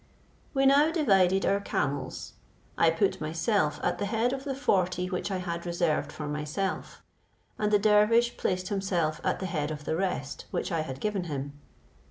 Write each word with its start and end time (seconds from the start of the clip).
We 0.55 0.65
now 0.65 0.91
divided 0.91 1.45
our 1.45 1.59
camels. 1.59 2.33
I 2.75 2.89
put 2.89 3.21
myself 3.21 3.79
at 3.83 3.99
the 3.99 4.07
head 4.07 4.33
of 4.33 4.45
the 4.45 4.55
forty 4.55 5.07
which 5.11 5.29
I 5.29 5.37
had 5.37 5.63
reserved 5.63 6.11
for 6.11 6.27
myself, 6.27 7.03
and 7.59 7.71
the 7.71 7.77
dervish 7.77 8.35
placed 8.35 8.69
himself 8.69 9.21
at 9.23 9.39
the 9.39 9.45
head 9.45 9.69
of 9.69 9.85
the 9.85 9.95
rest 9.95 10.45
which 10.49 10.71
I 10.71 10.79
had 10.81 11.01
given 11.01 11.25
him. 11.25 11.53